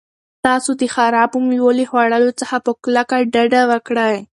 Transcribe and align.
تاسو 0.45 0.71
د 0.81 0.83
خرابو 0.95 1.37
مېوو 1.47 1.69
له 1.79 1.85
خوړلو 1.89 2.31
څخه 2.39 2.55
په 2.65 2.71
کلکه 2.83 3.17
ډډه 3.33 3.61
وکړئ. 3.71 4.15